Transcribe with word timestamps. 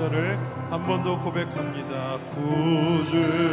4절을 0.00 0.38
한번 0.70 1.02
더 1.02 1.20
고백합니다. 1.20 2.18
구주 2.26 3.49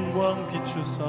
영광 0.00 0.46
비추사 0.48 1.04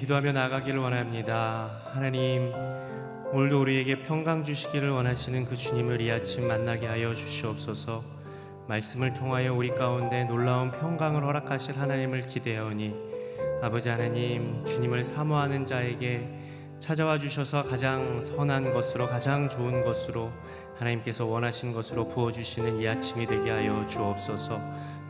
기도하며 0.00 0.32
나아가기를 0.32 0.80
원합니다. 0.80 1.82
하나님, 1.92 2.54
오늘도 3.34 3.60
우리에게 3.60 4.00
평강 4.00 4.42
주시기를 4.42 4.88
원하시는 4.88 5.44
그 5.44 5.54
주님을 5.54 6.00
이 6.00 6.10
아침 6.10 6.48
만나게 6.48 6.86
하여 6.86 7.14
주시옵소서. 7.14 8.02
말씀을 8.66 9.12
통하여 9.12 9.52
우리 9.52 9.68
가운데 9.74 10.24
놀라운 10.24 10.70
평강을 10.70 11.22
허락하실 11.22 11.78
하나님을 11.78 12.24
기대하오니 12.24 12.94
아버지 13.60 13.90
하나님, 13.90 14.64
주님을 14.64 15.04
사모하는 15.04 15.66
자에게 15.66 16.26
찾아와 16.78 17.18
주셔서 17.18 17.64
가장 17.64 18.22
선한 18.22 18.72
것으로 18.72 19.06
가장 19.06 19.50
좋은 19.50 19.84
것으로 19.84 20.32
하나님께서 20.78 21.26
원하신 21.26 21.74
것으로 21.74 22.08
부어 22.08 22.32
주시는 22.32 22.80
이 22.80 22.88
아침이 22.88 23.26
되게 23.26 23.50
하여 23.50 23.86
주옵소서. 23.86 24.58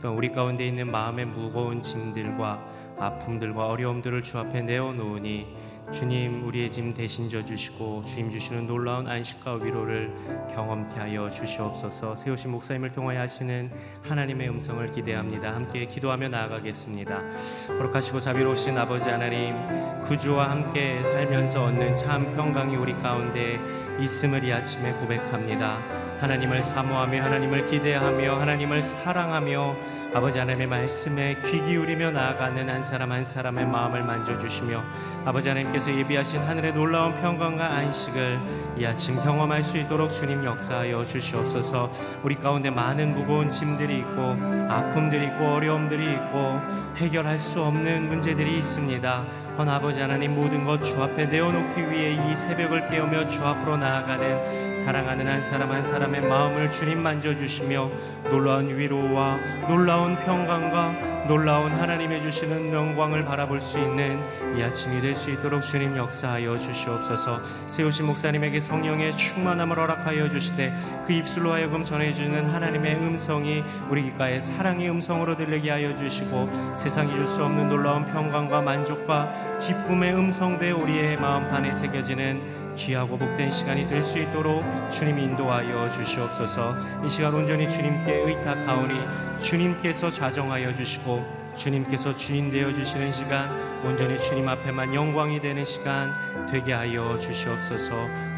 또 0.01 0.13
우리 0.13 0.33
가운데 0.33 0.67
있는 0.67 0.91
마음의 0.91 1.27
무거운 1.27 1.79
짐들과 1.79 2.80
아픔들과 3.01 3.67
어려움들을 3.67 4.23
주 4.23 4.37
앞에 4.37 4.61
내어놓으니 4.61 5.47
주님 5.91 6.47
우리의 6.47 6.71
짐 6.71 6.93
대신 6.93 7.29
져 7.29 7.43
주시고 7.43 8.05
주님 8.05 8.31
주시는 8.31 8.65
놀라운 8.65 9.07
안식과 9.07 9.55
위로를 9.55 10.13
경험케 10.53 10.97
하여 10.97 11.29
주시옵소서. 11.29 12.15
세우신 12.15 12.51
목사님을 12.51 12.93
통하여 12.93 13.19
하시는 13.19 13.69
하나님의 14.03 14.49
음성을 14.49 14.89
기대합니다. 14.93 15.53
함께 15.53 15.85
기도하며 15.85 16.29
나아가겠습니다. 16.29 17.21
거룩하시고 17.67 18.19
자비로우신 18.21 18.77
아버지 18.77 19.09
하나님 19.09 19.55
구주와 20.03 20.49
함께 20.51 21.03
살면서 21.03 21.65
얻는 21.65 21.95
참 21.97 22.35
평강이 22.35 22.75
우리 22.77 22.93
가운데 22.93 23.59
있음을 23.99 24.43
이 24.43 24.53
아침에 24.53 24.93
고백합니다 24.93 26.00
하나님을 26.21 26.61
사모하며 26.61 27.23
하나님을 27.23 27.65
기대하며 27.67 28.39
하나님을 28.39 28.83
사랑하며 28.83 29.75
아버지 30.13 30.37
하나님의 30.37 30.67
말씀에 30.67 31.37
귀 31.45 31.63
기울이며 31.63 32.11
나아가는 32.11 32.69
한 32.69 32.83
사람 32.83 33.11
한 33.11 33.23
사람의 33.23 33.65
마음을 33.65 34.03
만져주시며 34.03 34.83
아버지 35.25 35.47
하나님께서 35.49 35.91
예비하신 35.91 36.41
하늘의 36.41 36.73
놀라운 36.73 37.19
평강과 37.21 37.65
안식을 37.65 38.39
이 38.77 38.85
아침 38.85 39.15
경험할 39.15 39.63
수 39.63 39.77
있도록 39.77 40.11
주님 40.11 40.45
역사하여 40.45 41.05
주시옵소서. 41.05 41.91
우리 42.23 42.35
가운데 42.35 42.69
많은 42.69 43.15
무거운 43.15 43.49
짐들이 43.49 43.97
있고 43.99 44.37
아픔들이 44.69 45.25
있고 45.25 45.53
어려움들이 45.53 46.11
있고 46.13 46.59
해결할 46.97 47.39
수 47.39 47.63
없는 47.63 48.09
문제들이 48.09 48.57
있습니다 48.59 49.40
헌 49.57 49.67
아버지 49.69 49.99
하나님 49.99 50.35
모든 50.35 50.65
것 50.65 50.81
주 50.81 51.01
앞에 51.01 51.25
내어놓기 51.27 51.91
위해 51.91 52.11
이 52.13 52.35
새벽을 52.35 52.87
깨우며 52.89 53.27
주 53.27 53.43
앞으로 53.43 53.77
나아가는 53.77 54.75
사랑하는 54.75 55.27
한 55.27 55.41
사람 55.43 55.71
한 55.71 55.83
사람의 55.83 56.21
마음을 56.21 56.71
주님 56.71 57.03
만져주시며 57.03 57.89
놀라운 58.29 58.75
위로와 58.75 59.37
놀라운 59.67 60.15
평강과 60.15 61.10
놀라운 61.31 61.71
하나님의 61.71 62.21
주시는 62.23 62.73
영광을 62.73 63.23
바라볼 63.23 63.61
수 63.61 63.79
있는 63.79 64.19
이 64.57 64.61
아침이 64.61 64.99
될 64.99 65.15
수 65.15 65.31
있도록 65.31 65.61
주님 65.61 65.95
역사하여 65.95 66.57
주시옵소서. 66.57 67.39
세우신 67.69 68.05
목사님에게 68.07 68.59
성령의 68.59 69.15
충만함을 69.15 69.77
허락하여 69.79 70.27
주시되 70.27 70.75
그 71.07 71.13
입술로 71.13 71.53
하여금 71.53 71.85
전해주는 71.85 72.49
하나님의 72.49 72.95
음성이 72.95 73.63
우리 73.89 74.03
귓가에 74.03 74.41
사랑의 74.41 74.89
음성으로 74.89 75.37
들리게 75.37 75.69
하여 75.69 75.95
주시고 75.95 76.73
세상이 76.75 77.13
줄 77.13 77.25
수 77.25 77.45
없는 77.45 77.69
놀라운 77.69 78.05
평강과 78.11 78.61
만족과 78.61 79.59
기쁨의 79.61 80.13
음성대 80.13 80.71
우리의 80.71 81.15
마음판에 81.17 81.73
새겨지는 81.73 82.70
귀하고 82.75 83.17
복된 83.17 83.49
시간이 83.51 83.87
될 83.87 84.01
수 84.03 84.17
있도록 84.19 84.63
주님 84.89 85.19
인도하여 85.19 85.89
주시옵소서. 85.89 86.75
이 87.05 87.09
시간 87.09 87.33
온전히 87.33 87.69
주님께 87.69 88.23
의탁하오니 88.25 89.39
주님께서 89.39 90.09
자정하여 90.09 90.73
주시고 90.73 91.41
주님께서 91.55 92.15
주인 92.15 92.49
되어 92.49 92.73
주시는 92.73 93.11
시간 93.11 93.51
온전히 93.85 94.17
주님 94.17 94.47
앞에만 94.47 94.93
영광이 94.95 95.41
되는 95.41 95.63
시간 95.65 96.11
되게 96.49 96.73
하여 96.73 97.17
주시옵소서. 97.19 97.93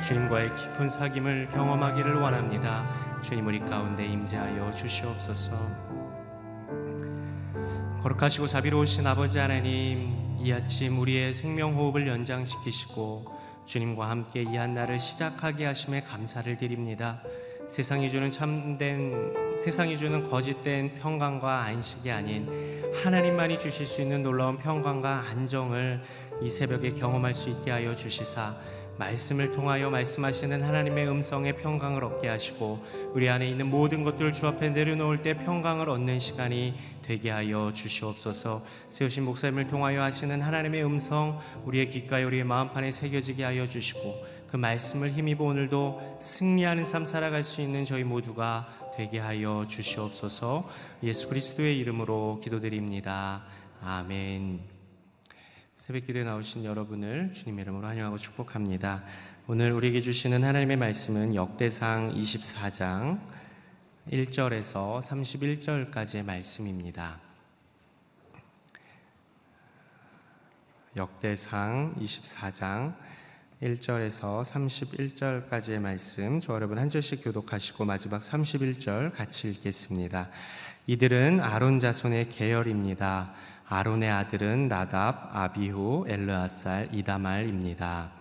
주님과의 0.05 0.55
깊은 0.55 0.87
사귐을 0.87 1.49
경험하기를 1.51 2.15
원합니다. 2.15 2.85
주님 3.21 3.47
우리 3.47 3.59
가운데 3.59 4.05
임재하여 4.05 4.71
주시옵소서. 4.71 5.57
거룩하시고 8.01 8.47
자비로우신 8.47 9.07
아버지 9.07 9.39
하나님 9.39 10.17
이 10.37 10.51
아침 10.51 10.99
우리의 10.99 11.33
생명 11.33 11.75
호흡을 11.75 12.05
연장시키시고 12.05 13.32
주님과 13.65 14.09
함께 14.09 14.41
이 14.43 14.55
한 14.57 14.73
날을 14.73 14.99
시작하게 14.99 15.65
하심에 15.65 16.01
감사를 16.01 16.55
드립니다. 16.57 17.21
세상이 17.69 18.09
주는 18.09 18.29
참된 18.29 19.33
세상이 19.57 19.97
주는 19.97 20.21
거짓된 20.29 20.95
평강과 20.99 21.61
안식이 21.63 22.11
아닌 22.11 22.83
하나님만이 23.03 23.57
주실 23.57 23.85
수 23.85 24.01
있는 24.01 24.21
놀라운 24.21 24.57
평강과 24.57 25.25
안정을 25.29 26.01
이 26.41 26.49
새벽에 26.49 26.91
경험할 26.93 27.33
수 27.33 27.49
있게 27.49 27.71
하여 27.71 27.95
주시사 27.95 28.55
말씀을 28.97 29.51
통하여 29.53 29.89
말씀하시는 29.89 30.61
하나님의 30.61 31.07
음성의 31.07 31.57
평강을 31.57 32.03
얻게 32.03 32.27
하시고 32.27 32.85
우리 33.13 33.29
안에 33.29 33.49
있는 33.49 33.69
모든 33.69 34.03
것들을 34.03 34.33
주 34.33 34.47
앞에 34.47 34.69
내려놓을 34.69 35.21
때 35.21 35.35
평강을 35.35 35.89
얻는 35.89 36.19
시간이 36.19 36.75
되게 37.01 37.29
하여 37.29 37.71
주시옵소서. 37.73 38.63
세우신 38.89 39.23
목사님을 39.25 39.67
통하여 39.67 40.01
하시는 40.01 40.41
하나님의 40.41 40.85
음성 40.85 41.39
우리의 41.65 41.89
귓가에 41.89 42.23
우리의 42.23 42.43
마음판에 42.43 42.91
새겨지게 42.91 43.43
하여 43.43 43.67
주시고 43.67 44.43
그 44.53 44.57
말씀을 44.57 45.09
힘입어 45.09 45.45
오늘도 45.45 46.19
승리하는 46.21 46.85
삶 46.85 47.05
살아갈 47.05 47.43
수 47.43 47.61
있는 47.61 47.85
저희 47.85 48.03
모두가 48.03 48.67
되게 48.95 49.17
하여 49.17 49.65
주시옵소서. 49.67 50.69
예수 51.01 51.27
그리스도의 51.27 51.79
이름으로 51.79 52.39
기도드립니다. 52.43 53.41
아멘. 53.83 54.72
새벽 55.83 56.07
기도에 56.07 56.23
나오신 56.23 56.63
여러분을 56.63 57.33
주님 57.33 57.59
이름으로 57.59 57.85
환영하고 57.85 58.17
축복합니다. 58.17 59.03
오늘 59.47 59.73
우리에게 59.73 59.99
주시는 59.99 60.41
하나님의 60.41 60.77
말씀은 60.77 61.35
역대상 61.35 62.13
24장 62.13 63.19
1절에서 64.09 65.01
31절까지의 65.01 66.23
말씀입니다. 66.23 67.19
역대상 70.95 71.95
24장 71.99 72.95
1절에서 73.61 74.45
31절까지의 74.45 75.79
말씀, 75.79 76.39
저 76.39 76.53
여러분 76.53 76.77
한 76.77 76.89
절씩 76.89 77.25
교독하시고 77.25 77.83
마지막 77.83 78.21
31절 78.21 79.13
같이 79.17 79.49
읽겠습니다. 79.49 80.29
이들은 80.87 81.41
아론 81.41 81.79
자손의 81.79 82.29
계열입니다. 82.29 83.33
아론의 83.73 84.07
아들은 84.11 84.67
나답, 84.67 85.35
아비후, 85.35 86.05
엘르아살, 86.07 86.89
이다말입니다. 86.91 88.11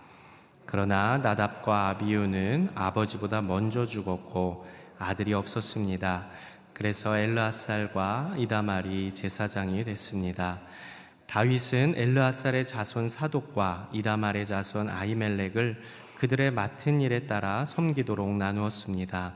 그러나 0.65 1.19
나답과 1.19 1.89
아비후는 1.89 2.69
아버지보다 2.73 3.43
먼저 3.43 3.85
죽었고 3.85 4.65
아들이 4.97 5.35
없었습니다. 5.35 6.25
그래서 6.73 7.15
엘르아살과 7.15 8.33
이다말이 8.37 9.13
제사장이 9.13 9.83
됐습니다. 9.83 10.59
다윗은 11.27 11.93
엘르아살의 11.97 12.65
자손 12.65 13.07
사독과 13.07 13.89
이다말의 13.93 14.47
자손 14.47 14.89
아이멜렉을 14.89 15.79
그들의 16.15 16.49
맡은 16.49 16.99
일에 16.99 17.27
따라 17.27 17.63
섬기도록 17.65 18.27
나누었습니다. 18.37 19.33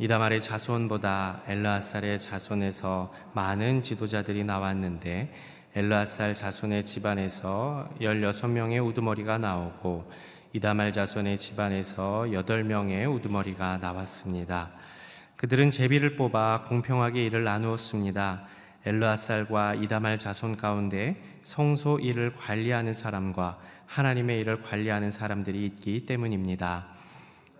이다말의 0.00 0.40
자손보다 0.40 1.42
엘르아살의 1.48 2.20
자손에서 2.20 3.12
많은 3.32 3.82
지도자들이 3.82 4.44
나왔는데 4.44 5.32
엘르아살 5.74 6.36
자손의 6.36 6.84
집안에서 6.84 7.90
16명의 8.00 8.84
우두머리가 8.86 9.38
나오고 9.38 10.08
이다말 10.52 10.92
자손의 10.92 11.36
집안에서 11.36 12.26
8명의 12.30 13.12
우두머리가 13.12 13.78
나왔습니다. 13.78 14.70
그들은 15.34 15.72
제비를 15.72 16.14
뽑아 16.14 16.62
공평하게 16.68 17.26
일을 17.26 17.42
나누었습니다. 17.42 18.46
엘르아살과 18.86 19.74
이다말 19.74 20.20
자손 20.20 20.56
가운데 20.56 21.20
성소 21.42 21.98
일을 21.98 22.34
관리하는 22.34 22.94
사람과 22.94 23.58
하나님의 23.86 24.40
일을 24.40 24.62
관리하는 24.62 25.10
사람들이 25.10 25.66
있기 25.66 26.06
때문입니다. 26.06 26.86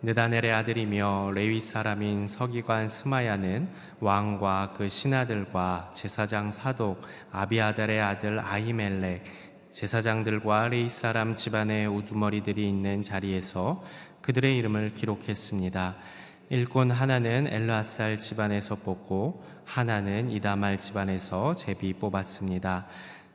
느다넬의 0.01 0.53
아들이며 0.53 1.33
레위 1.35 1.61
사람인 1.61 2.29
서기관 2.29 2.87
스마야는 2.87 3.69
왕과 3.99 4.75
그 4.77 4.89
신하들과 4.89 5.91
제사장 5.93 6.53
사독 6.53 7.03
아비아달의 7.33 8.01
아들 8.01 8.39
아히멜렉 8.39 9.25
제사장들과 9.73 10.69
레위 10.69 10.89
사람 10.89 11.35
집안의 11.35 11.89
우두머리들이 11.89 12.69
있는 12.69 13.03
자리에서 13.03 13.83
그들의 14.23 14.57
이름을 14.59 14.95
기록했습니다. 14.95 15.97
일꾼 16.51 16.93
하나는 16.93 17.49
엘르아살 17.49 18.21
집안에서 18.21 18.77
뽑고 18.77 19.43
하나는 19.65 20.31
이다말 20.31 20.79
집안에서 20.79 21.55
제비 21.55 21.95
뽑았습니다. 21.95 22.87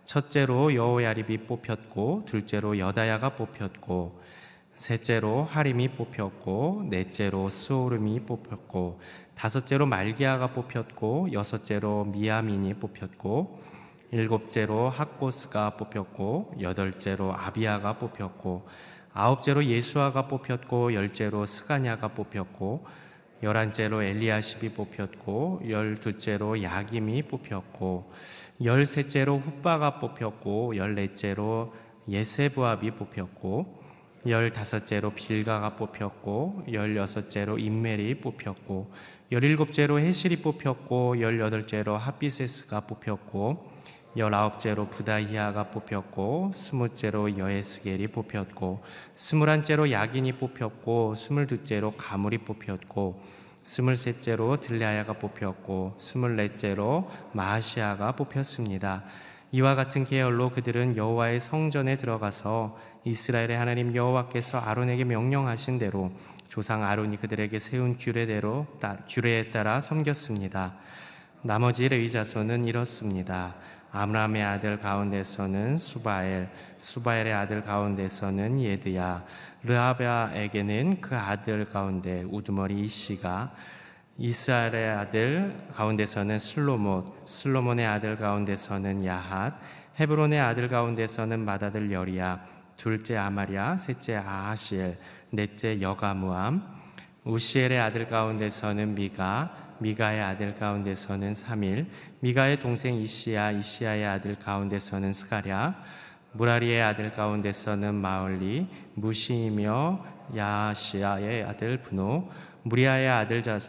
첫째로 0.05 0.73
여호야립이 0.73 1.39
뽑혔고 1.39 2.23
둘째로 2.25 2.79
여다야가 2.79 3.35
뽑혔고 3.35 4.22
셋째로 4.75 5.43
하림이 5.43 5.89
뽑혔고 5.89 6.87
넷째로 6.89 7.49
스오름이 7.49 8.21
뽑혔고 8.21 8.99
다섯째로 9.35 9.85
말기야가 9.85 10.53
뽑혔고 10.53 11.31
여섯째로 11.31 12.05
미야민이 12.05 12.75
뽑혔고 12.75 13.59
일곱째로 14.11 14.89
학고스가 14.89 15.77
뽑혔고 15.77 16.55
여덟째로 16.61 17.33
아비야가 17.33 17.97
뽑혔고 17.99 18.67
아홉째로 19.13 19.65
예수아가 19.65 20.27
뽑혔고 20.27 20.93
열째로 20.93 21.45
스가냐가 21.45 22.09
뽑혔고 22.09 22.85
열한째로 23.43 24.01
엘리야십이 24.01 24.73
뽑혔고 24.73 25.63
열두째로 25.69 26.63
야김이 26.63 27.23
뽑혔고 27.23 28.11
열셋째로 28.63 29.37
훗바가 29.37 29.99
뽑혔고 29.99 30.77
열넷째로 30.77 31.73
예세부압이 32.07 32.91
뽑혔고 32.91 33.83
열다섯째로 34.25 35.11
빌가가 35.11 35.75
뽑혔고 35.75 36.63
열여섯째로 36.71 37.59
인멜이 37.59 38.15
뽑혔고 38.21 38.91
열일곱째로 39.31 39.99
헤실이 39.99 40.37
뽑혔고 40.37 41.19
열여덟째로 41.19 41.97
하비세스가 41.97 42.81
뽑혔고 42.81 43.73
열아홉째로 44.15 44.89
부다히아가 44.89 45.71
뽑혔고 45.71 46.51
스무째로 46.53 47.37
여에스겔이 47.37 48.07
뽑혔고 48.09 48.83
스물한째로 49.15 49.91
야긴이 49.91 50.33
뽑혔고 50.33 51.15
스물두째로 51.15 51.93
가물이 51.97 52.39
뽑혔고 52.39 53.19
스물셋째로 53.63 54.59
들레아야가 54.59 55.13
뽑혔고 55.13 55.95
스물넷째로 55.97 57.09
마하시아가 57.31 58.11
뽑혔습니다. 58.15 59.03
이와 59.51 59.75
같은 59.75 60.03
계열로 60.03 60.49
그들은 60.49 60.97
여호와의 60.97 61.39
성전에 61.39 61.95
들어가서 61.95 62.77
이스라엘의 63.05 63.57
하나님 63.57 63.93
여호와께서 63.93 64.59
아론에게 64.59 65.03
명령하신 65.03 65.79
대로 65.79 66.11
조상 66.47 66.83
아론이 66.83 67.19
그들에게 67.19 67.59
세운 67.59 67.97
규례대로 67.97 68.67
규례에 69.09 69.51
따라 69.51 69.81
섬겼습니다. 69.81 70.75
나머지 71.41 71.89
레위 71.89 72.09
자손은 72.09 72.65
이렇습니다. 72.65 73.55
아므람의 73.91 74.41
아들 74.43 74.79
가운데서는 74.79 75.77
수바엘, 75.77 76.49
수바엘의 76.79 77.33
아들 77.33 77.63
가운데서는 77.63 78.59
예드야, 78.61 79.23
르하바에게는 79.63 81.01
그 81.01 81.15
아들 81.15 81.65
가운데 81.65 82.23
우두머리 82.23 82.79
이시가 82.79 83.53
이스라엘의 84.17 84.89
아들 84.89 85.67
가운데서는 85.75 86.39
슬로몬, 86.39 87.11
슬로몬의 87.25 87.85
아들 87.85 88.17
가운데서는 88.17 89.05
야핫, 89.05 89.53
헤브론의 89.99 90.39
아들 90.39 90.69
가운데서는 90.69 91.45
맏아들 91.45 91.91
여리야 91.91 92.43
둘째 92.77 93.17
아마리아 93.17 93.77
셋째 93.77 94.15
아하시엘 94.15 94.97
넷째 95.31 95.81
여가무암 95.81 96.61
우시엘의 97.23 97.79
아들 97.79 98.07
가운데서는 98.07 98.95
미가 98.95 99.75
미가의 99.79 100.21
아들 100.21 100.55
가운데서는 100.55 101.33
삼일 101.33 101.87
미가의 102.19 102.59
동생 102.59 102.95
이시야 102.95 103.51
이시야의 103.51 104.05
아들 104.05 104.35
가운데서는 104.35 105.11
스가랴 105.11 105.75
무라리의 106.33 106.81
아들 106.81 107.11
가운데서는 107.11 107.93
마을리 107.95 108.67
무시이며 108.95 110.05
야시야의 110.35 111.43
아들 111.43 111.81
분노 111.81 112.29
무리아의 112.63 113.09
아들 113.09 113.43
자, 113.43 113.59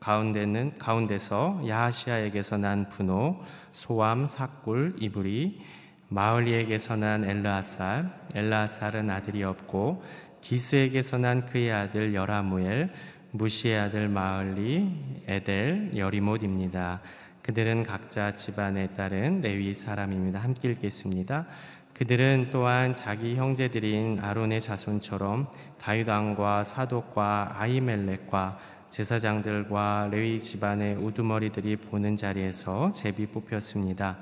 가운데는 0.00 0.78
가운데서 0.78 1.62
야시야에게서 1.66 2.56
난 2.58 2.88
분노 2.88 3.42
소암 3.72 4.26
사꿀 4.26 4.94
이브리 4.98 5.60
마을리에게서 6.08 6.96
난 6.96 7.24
엘르아살 7.24 8.10
엘르아살은 8.34 9.10
아들이 9.10 9.44
없고 9.44 10.02
기스에게서 10.40 11.18
난 11.18 11.44
그의 11.44 11.72
아들 11.72 12.14
여라무엘 12.14 12.90
무시의 13.32 13.78
아들 13.78 14.08
마을리 14.08 15.22
에델 15.26 15.92
여리못입니다. 15.96 17.02
그들은 17.42 17.82
각자 17.82 18.34
집안에 18.34 18.88
따른 18.88 19.42
레위 19.42 19.74
사람입니다. 19.74 20.40
함께 20.40 20.70
읽겠습니다. 20.70 21.46
그들은 21.92 22.48
또한 22.52 22.94
자기 22.94 23.36
형제들인 23.36 24.20
아론의 24.20 24.60
자손처럼 24.60 25.48
다윗 25.78 26.08
왕과 26.08 26.64
사독과 26.64 27.56
아이멜렉과 27.58 28.58
제사장들과 28.88 30.08
레위 30.10 30.38
집안의 30.38 30.96
우두머리들이 30.96 31.76
보는 31.76 32.16
자리에서 32.16 32.90
제비 32.90 33.26
뽑혔습니다. 33.26 34.18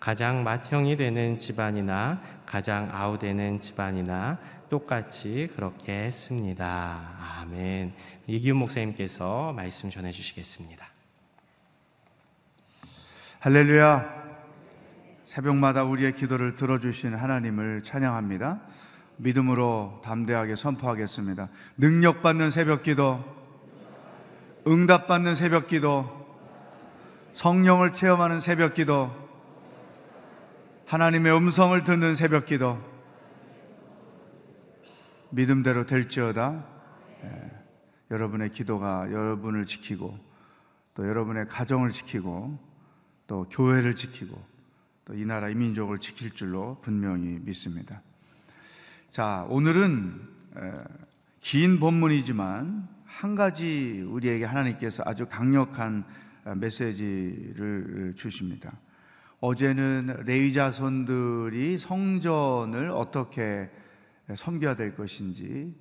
가장 0.00 0.42
맏형이 0.44 0.96
되는 0.96 1.36
집안이나 1.36 2.22
가장 2.46 2.88
아우되는 2.90 3.60
집안이나 3.60 4.38
똑같이 4.70 5.50
그렇게 5.54 6.04
했습니다. 6.04 7.00
아멘. 7.40 7.92
이기훈 8.26 8.56
목사님께서 8.56 9.52
말씀 9.52 9.90
전해 9.90 10.10
주시겠습니다. 10.10 10.86
할렐루야. 13.40 14.20
새벽마다 15.26 15.84
우리의 15.84 16.14
기도를 16.14 16.56
들어주신 16.56 17.14
하나님을 17.14 17.82
찬양합니다. 17.84 18.60
믿음으로 19.18 20.00
담대하게 20.02 20.56
선포하겠습니다. 20.56 21.48
능력받는 21.76 22.50
새벽 22.50 22.82
기도, 22.82 23.22
응답받는 24.66 25.34
새벽 25.34 25.68
기도, 25.68 26.08
성령을 27.34 27.92
체험하는 27.92 28.40
새벽 28.40 28.74
기도, 28.74 29.29
하나님의 30.90 31.32
음성을 31.36 31.84
듣는 31.84 32.16
새벽 32.16 32.46
기도, 32.46 32.76
믿음대로 35.30 35.86
될지어다. 35.86 36.66
예, 37.22 37.50
여러분의 38.10 38.50
기도가 38.50 39.06
여러분을 39.12 39.66
지키고, 39.66 40.18
또 40.94 41.06
여러분의 41.06 41.46
가정을 41.46 41.90
지키고, 41.90 42.58
또 43.28 43.48
교회를 43.50 43.94
지키고, 43.94 44.36
또 45.04 45.14
이 45.14 45.24
나라 45.24 45.48
이 45.48 45.54
민족을 45.54 46.00
지킬 46.00 46.32
줄로 46.32 46.80
분명히 46.82 47.38
믿습니다. 47.40 48.02
자, 49.10 49.46
오늘은 49.48 50.20
긴 51.38 51.78
본문이지만 51.78 52.88
한 53.04 53.34
가지 53.36 54.04
우리에게 54.08 54.44
하나님께서 54.44 55.04
아주 55.06 55.26
강력한 55.26 56.04
메시지를 56.56 58.14
주십니다. 58.16 58.72
어제는 59.40 60.24
레위 60.26 60.52
자손들이 60.52 61.78
성전을 61.78 62.90
어떻게 62.90 63.70
섬겨야 64.34 64.76
될 64.76 64.94
것인지 64.94 65.74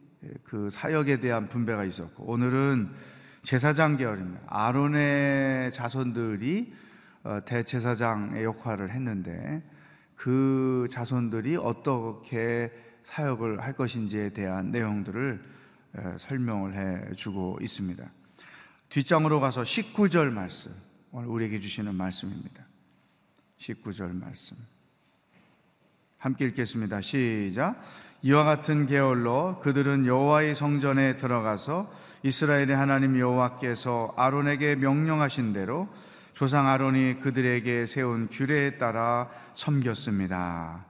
그 0.44 0.70
사역에 0.70 1.20
대한 1.20 1.50
분배가 1.50 1.84
있었고 1.84 2.24
오늘은 2.24 2.90
제사장 3.44 3.98
계열입니다. 3.98 4.42
아론의 4.48 5.72
자손들이 5.72 6.74
어, 7.24 7.40
대제사장의 7.46 8.44
역할을 8.44 8.92
했는데 8.92 9.62
그 10.16 10.88
자손들이 10.90 11.58
어떻게 11.58 12.72
사역을 13.04 13.62
할 13.62 13.74
것인지에 13.74 14.30
대한 14.30 14.72
내용들을 14.72 15.42
설명을 16.18 16.76
해 16.76 17.16
주고 17.16 17.58
있습니다. 17.62 18.04
뒷장으로 18.90 19.40
가서 19.40 19.64
19절 19.64 20.32
말씀, 20.32 20.72
오늘 21.12 21.28
우리에게 21.30 21.60
주시는 21.60 21.96
말씀입니다. 21.96 22.69
19절 23.60 24.14
말씀. 24.20 24.58
함께 26.18 26.46
읽겠습니다. 26.46 27.02
시작. 27.02 27.82
이와 28.22 28.44
같은 28.44 28.88
계열로 28.88 29.60
그들은 29.62 30.06
여호와의 30.06 30.56
성전에 30.56 31.18
들어가서 31.18 31.92
이스라엘의 32.24 32.76
하나님 32.76 33.18
여호와께서 33.18 34.14
아론에게 34.18 34.76
명령하신 34.76 35.54
대로 35.54 35.88
조상 36.34 36.68
아론이 36.68 37.20
그들에게 37.22 37.86
세운 37.86 38.28
규례에 38.30 38.78
따라 38.78 39.30
섬겼습니다. 39.54 40.86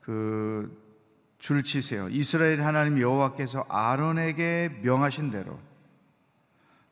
그 0.00 0.80
줄치세요. 1.38 2.08
이스라엘 2.10 2.62
하나님 2.62 3.00
여호와께서 3.00 3.66
아론에게 3.68 4.80
명하신 4.82 5.30
대로 5.30 5.58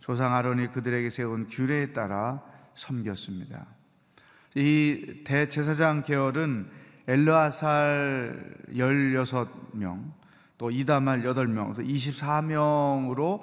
조상 0.00 0.34
아론이 0.34 0.72
그들에게 0.72 1.10
세운 1.10 1.48
규례에 1.48 1.92
따라 1.92 2.42
섬겼습니다. 2.74 3.77
이 4.54 5.22
대제사장 5.24 6.04
계열은 6.04 6.68
엘르아살 7.06 8.54
16명, 8.72 10.12
또 10.56 10.70
이다말 10.70 11.22
8명, 11.22 11.76
24명으로 11.76 13.42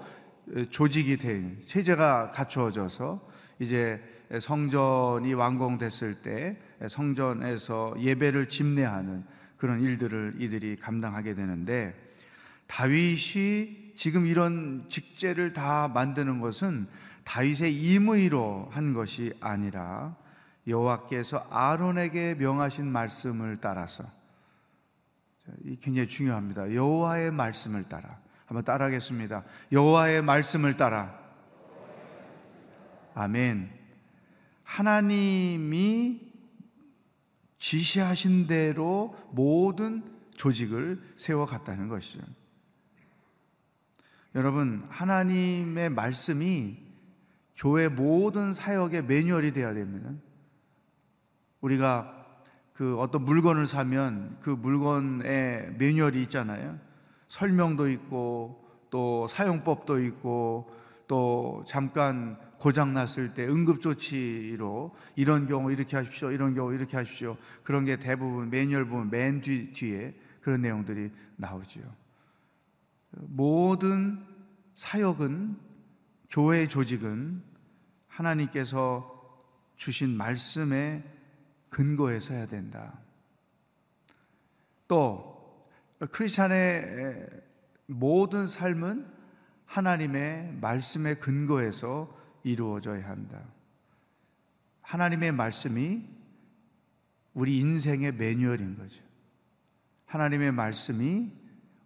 조직이 0.69 1.17
된 1.17 1.61
체제가 1.65 2.29
갖추어져서 2.29 3.27
이제 3.59 4.01
성전이 4.39 5.33
완공됐을 5.33 6.21
때 6.21 6.57
성전에서 6.87 7.95
예배를 7.99 8.49
집례하는 8.49 9.23
그런 9.57 9.81
일들을 9.81 10.35
이들이 10.39 10.75
감당하게 10.75 11.33
되는데 11.33 11.95
다윗이 12.67 13.93
지금 13.95 14.25
이런 14.25 14.85
직제를 14.89 15.53
다 15.53 15.87
만드는 15.87 16.39
것은 16.41 16.87
다윗의 17.23 17.75
임의로 17.75 18.69
한 18.71 18.93
것이 18.93 19.33
아니라 19.39 20.15
여호와께서 20.67 21.45
아론에게 21.49 22.35
명하신 22.35 22.87
말씀을 22.87 23.59
따라서 23.61 24.03
이 25.63 25.77
굉장히 25.79 26.07
중요합니다. 26.07 26.73
여호와의 26.73 27.31
말씀을 27.31 27.83
따라 27.83 28.19
한번 28.45 28.63
따라하겠습니다. 28.63 29.43
여호와의 29.71 30.21
말씀을 30.23 30.77
따라 30.77 31.19
아멘. 33.13 33.71
하나님이 34.63 36.21
지시하신 37.57 38.47
대로 38.47 39.15
모든 39.31 40.03
조직을 40.35 41.01
세워갔다는 41.15 41.87
것이죠. 41.87 42.19
여러분, 44.35 44.85
하나님의 44.89 45.89
말씀이 45.89 46.77
교회 47.55 47.87
모든 47.87 48.53
사역의 48.53 49.05
매뉴얼이 49.05 49.53
되어야 49.53 49.73
됩니다. 49.73 50.11
우리가 51.65 52.11
그 52.73 52.99
어떤 52.99 53.23
물건을 53.23 53.65
사면 53.65 54.37
그 54.39 54.51
물건에 54.51 55.73
매뉴얼이 55.77 56.21
있잖아요. 56.23 56.77
설명도 57.29 57.89
있고 57.89 58.63
또 58.91 59.27
사용법도 59.27 60.03
있고 60.05 60.71
또 61.07 61.63
잠깐 61.67 62.37
고장 62.59 62.93
났을 62.93 63.33
때 63.33 63.47
응급 63.47 63.81
조치로 63.81 64.95
이런 65.15 65.47
경우 65.47 65.71
이렇게 65.71 65.97
하십시오. 65.97 66.31
이런 66.31 66.53
경우 66.53 66.73
이렇게 66.73 66.97
하십시오. 66.97 67.35
그런 67.63 67.83
게 67.85 67.97
대부분 67.97 68.49
매뉴얼 68.49 68.85
보면 68.87 69.09
맨 69.09 69.41
뒤, 69.41 69.73
뒤에 69.73 70.13
그런 70.41 70.61
내용들이 70.61 71.11
나오지요. 71.37 71.83
모든 73.11 74.23
사역은 74.75 75.57
교회 76.29 76.67
조직은 76.67 77.41
하나님께서 78.07 79.39
주신 79.77 80.15
말씀에 80.15 81.14
근거해서 81.75 82.33
해야 82.33 82.45
된다. 82.45 82.97
또 84.87 85.61
크리스찬의 86.09 87.27
모든 87.87 88.47
삶은 88.47 89.05
하나님의 89.65 90.53
말씀에 90.61 91.15
근거해서 91.15 92.17
이루어져야 92.43 93.09
한다. 93.09 93.43
하나님의 94.83 95.33
말씀이 95.33 96.07
우리 97.33 97.57
인생의 97.57 98.13
매뉴얼인 98.13 98.77
거죠. 98.77 99.03
하나님의 100.05 100.53
말씀이 100.53 101.29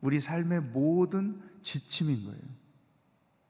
우리 0.01 0.19
삶의 0.19 0.61
모든 0.61 1.41
지침인 1.63 2.25
거예요. 2.25 2.41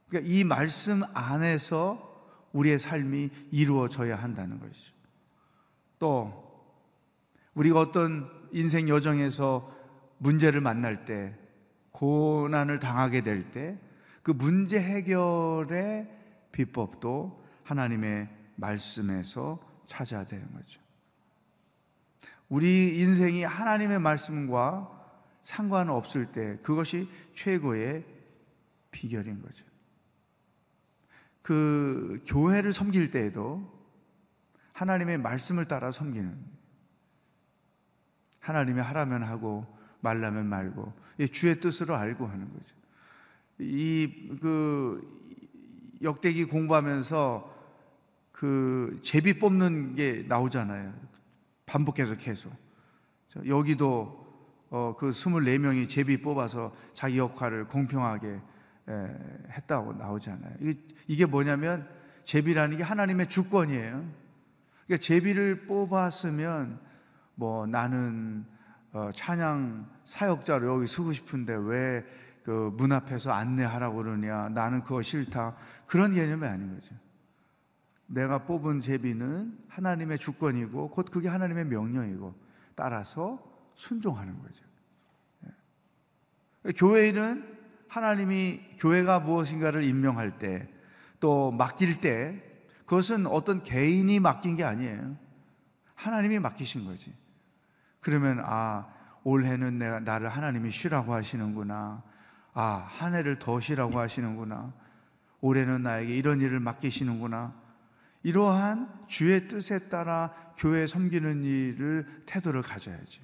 그러니까 0.07 0.33
이 0.33 0.45
말씀 0.45 1.01
안에서 1.13 2.47
우리의 2.53 2.79
삶이 2.79 3.29
이루어져야 3.51 4.15
한다는 4.15 4.57
것이죠. 4.61 4.98
또 5.99 6.49
우리가 7.53 7.79
어떤 7.79 8.29
인생 8.51 8.89
여정에서 8.89 9.77
문제를 10.17 10.61
만날 10.61 11.05
때, 11.05 11.35
고난을 11.91 12.79
당하게 12.79 13.21
될 13.21 13.51
때, 13.51 13.77
그 14.23 14.31
문제 14.31 14.79
해결의 14.79 16.09
비법도 16.51 17.43
하나님의 17.63 18.29
말씀에서 18.55 19.59
찾아야 19.87 20.25
되는 20.25 20.51
거죠. 20.53 20.81
우리 22.47 22.99
인생이 22.99 23.43
하나님의 23.43 23.99
말씀과 23.99 24.97
상관없을 25.43 26.31
때 26.31 26.57
그것이 26.63 27.09
최고의 27.33 28.05
비결인 28.91 29.41
거죠. 29.41 29.65
그 31.41 32.23
교회를 32.27 32.73
섬길 32.73 33.11
때에도 33.11 33.78
하나님의 34.79 35.17
말씀을 35.17 35.65
따라 35.65 35.91
섬기는 35.91 36.35
하나님이 38.39 38.79
하라면 38.79 39.23
하고 39.23 39.65
말라면 40.01 40.45
말고 40.47 40.93
주의 41.31 41.59
뜻으로 41.59 41.95
알고 41.95 42.27
하는 42.27 42.51
거죠. 42.53 42.75
이 43.59 44.29
그 44.39 45.19
역대기 46.01 46.45
공부하면서 46.45 47.59
그 48.31 48.99
제비 49.03 49.37
뽑는 49.37 49.95
게 49.95 50.23
나오잖아요. 50.27 50.93
반복해서 51.65 52.15
계속. 52.15 52.51
여기도 53.45 54.17
어, 54.69 54.95
그 54.97 55.09
24명이 55.09 55.89
제비 55.89 56.21
뽑아서 56.21 56.73
자기 56.93 57.17
역할을 57.17 57.67
공평하게 57.67 58.27
에, 58.27 59.07
했다고 59.51 59.93
나오잖아요. 59.93 60.55
이게, 60.61 60.79
이게 61.07 61.25
뭐냐면 61.25 61.89
제비라는 62.23 62.77
게 62.77 62.83
하나님의 62.83 63.27
주권이에요. 63.29 64.28
그러니까 64.89 64.97
제비를 65.05 65.67
뽑았으면 65.67 66.81
뭐 67.35 67.65
나는 67.65 68.43
어, 68.91 69.09
찬양 69.13 69.87
사역자로 70.03 70.67
여기 70.67 70.87
서고 70.87 71.13
싶은데 71.13 71.55
왜 71.55 72.03
그 72.43 72.71
문 72.71 72.91
앞에서 72.91 73.31
안내하라고 73.31 73.97
그러냐? 73.97 74.49
나는 74.49 74.81
그거 74.81 75.03
싫다. 75.03 75.55
그런 75.85 76.13
개념이 76.13 76.47
아닌 76.47 76.73
거죠. 76.73 76.95
내가 78.07 78.39
뽑은 78.45 78.81
제비는 78.81 79.55
하나님의 79.67 80.17
주권이고 80.17 80.89
곧 80.89 81.11
그게 81.11 81.27
하나님의 81.27 81.65
명령이고 81.65 82.33
따라서 82.73 83.39
순종하는 83.75 84.39
거죠. 84.41 84.65
예. 85.45 86.71
교회는 86.71 87.57
하나님이 87.87 88.61
교회가 88.79 89.19
무엇인가를 89.19 89.83
임명할 89.83 90.39
때 90.39 90.67
또 91.19 91.51
맡길 91.51 91.99
때 91.99 92.41
그것은 92.89 93.27
어떤 93.27 93.61
개인이 93.61 94.19
맡긴 94.19 94.55
게 94.55 94.63
아니에요. 94.63 95.15
하나님이 95.93 96.39
맡기신 96.39 96.85
거지. 96.85 97.13
그러면 97.99 98.41
아 98.43 98.87
올해는 99.23 99.77
내가 99.77 99.99
나를 99.99 100.27
하나님이 100.27 100.71
쉬라고 100.71 101.13
하시는구나. 101.13 102.01
아 102.55 102.87
한 102.89 103.13
해를 103.13 103.37
더 103.37 103.59
쉬라고 103.59 103.99
하시는구나. 103.99 104.73
올해는 105.39 105.83
나에게 105.83 106.15
이런 106.15 106.41
일을 106.41 106.59
맡기시는구나. 106.61 107.53
이러한 108.23 108.91
주의 109.07 109.47
뜻에 109.47 109.87
따라 109.89 110.33
교회 110.57 110.87
섬기는 110.87 111.43
일을 111.43 112.23
태도를 112.25 112.63
가져야지. 112.63 113.21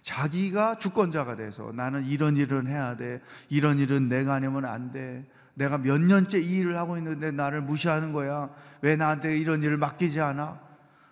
자기가 0.00 0.78
주권자가 0.78 1.36
돼서 1.36 1.70
나는 1.74 2.06
이런 2.06 2.38
일은 2.38 2.66
해야 2.66 2.96
돼. 2.96 3.20
이런 3.50 3.78
일은 3.78 4.08
내가 4.08 4.32
아니면 4.32 4.64
안 4.64 4.90
돼. 4.90 5.30
내가 5.54 5.78
몇 5.78 6.00
년째 6.00 6.40
이 6.40 6.56
일을 6.58 6.76
하고 6.76 6.96
있는데 6.98 7.30
나를 7.30 7.62
무시하는 7.62 8.12
거야. 8.12 8.50
왜 8.82 8.96
나한테 8.96 9.38
이런 9.38 9.62
일을 9.62 9.76
맡기지 9.76 10.20
않아? 10.20 10.60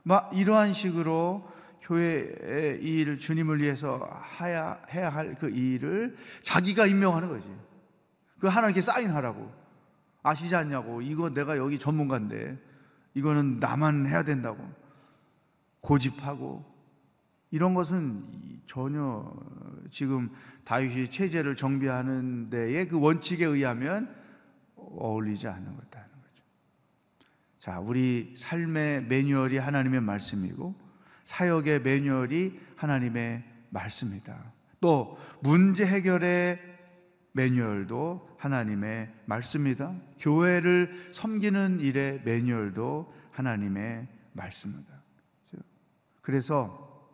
막 0.02 0.30
이러한 0.34 0.72
식으로 0.72 1.48
교회의 1.82 2.82
이 2.82 3.00
일을 3.00 3.18
주님을 3.18 3.60
위해서 3.60 4.08
해야, 4.40 4.80
해야 4.92 5.10
할 5.10 5.34
그 5.34 5.48
일을 5.48 6.16
자기가 6.42 6.86
임명하는 6.86 7.28
거지. 7.28 7.48
그 8.38 8.46
하나님께 8.48 8.82
사인하라고. 8.82 9.52
아시지 10.22 10.54
않냐고. 10.54 11.02
이거 11.02 11.30
내가 11.30 11.56
여기 11.56 11.78
전문가인데. 11.78 12.58
이거는 13.14 13.58
나만 13.60 14.06
해야 14.06 14.22
된다고. 14.22 14.68
고집하고. 15.80 16.64
이런 17.50 17.74
것은 17.74 18.24
전혀 18.66 19.32
지금 19.90 20.30
다윗이 20.64 21.10
체제를 21.10 21.54
정비하는 21.56 22.48
데에 22.50 22.86
그 22.86 22.98
원칙에 22.98 23.44
의하면 23.44 24.21
어울리지 24.96 25.48
않는 25.48 25.76
것다. 25.76 26.06
자, 27.58 27.78
우리 27.78 28.34
삶의 28.36 29.04
매뉴얼이 29.04 29.56
하나님의 29.56 30.00
말씀이고 30.00 30.74
사역의 31.24 31.82
매뉴얼이 31.82 32.58
하나님의 32.74 33.44
말씀이다. 33.70 34.52
또 34.80 35.16
문제 35.40 35.86
해결의 35.86 36.60
매뉴얼도 37.30 38.36
하나님의 38.36 39.12
말씀이다. 39.26 39.94
교회를 40.18 41.12
섬기는 41.12 41.78
일의 41.78 42.20
매뉴얼도 42.24 43.14
하나님의 43.30 44.08
말씀이다. 44.32 44.92
그래서 46.20 47.08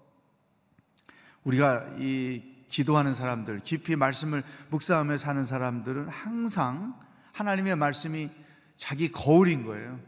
우리가 1.44 1.96
이 1.98 2.64
기도하는 2.68 3.14
사람들, 3.14 3.60
깊이 3.60 3.96
말씀을 3.96 4.42
묵상하며 4.70 5.18
사는 5.18 5.44
사람들은 5.44 6.08
항상 6.08 6.98
하나님의 7.38 7.76
말씀이 7.76 8.30
자기 8.76 9.12
거울인 9.12 9.64
거예요. 9.64 10.00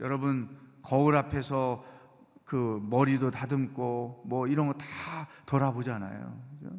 여러분 0.00 0.48
거울 0.82 1.14
앞에서 1.14 1.84
그 2.44 2.80
머리도 2.90 3.30
다듬고 3.30 4.24
뭐 4.26 4.46
이런 4.48 4.66
거 4.66 4.72
다 4.74 5.28
돌아보잖아요. 5.46 6.40
그죠? 6.58 6.74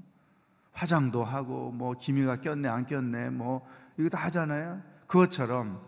화장도 0.74 1.24
하고 1.24 1.72
뭐 1.72 1.94
기미가 1.94 2.42
꼈네 2.42 2.68
안 2.68 2.86
꼈네 2.86 3.30
뭐 3.30 3.66
이거 3.98 4.10
다 4.10 4.18
하잖아요. 4.26 4.82
그것처럼 5.08 5.82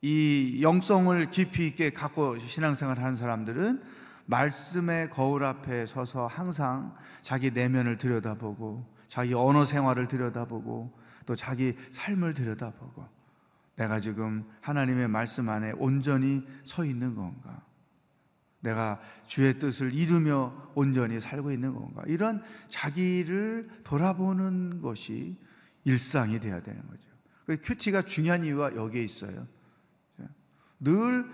이 0.00 0.60
영성을 0.62 1.30
깊이 1.30 1.66
있게 1.66 1.90
갖고 1.90 2.38
신앙생활 2.38 2.98
하는 2.98 3.14
사람들은 3.14 3.82
말씀의 4.26 5.10
거울 5.10 5.44
앞에 5.44 5.86
서서 5.86 6.26
항상 6.26 6.94
자기 7.22 7.50
내면을 7.50 7.98
들여다보고 7.98 8.86
자기 9.08 9.34
언어 9.34 9.64
생활을 9.64 10.06
들여다보고 10.06 11.03
또 11.26 11.34
자기 11.34 11.74
삶을 11.92 12.34
들여다보고 12.34 13.06
내가 13.76 14.00
지금 14.00 14.44
하나님의 14.60 15.08
말씀 15.08 15.48
안에 15.48 15.72
온전히 15.76 16.46
서 16.64 16.84
있는 16.84 17.14
건가? 17.14 17.62
내가 18.60 19.00
주의 19.26 19.58
뜻을 19.58 19.92
이루며 19.92 20.70
온전히 20.74 21.20
살고 21.20 21.52
있는 21.52 21.74
건가? 21.74 22.02
이런 22.06 22.42
자기를 22.68 23.68
돌아보는 23.84 24.80
것이 24.80 25.36
일상이 25.84 26.40
되어야 26.40 26.62
되는 26.62 26.80
거죠. 26.86 27.10
그 27.46 27.58
큐티가 27.62 28.02
중요한 28.02 28.44
이유가 28.44 28.74
여기에 28.74 29.02
있어요. 29.02 29.46
늘 30.80 31.26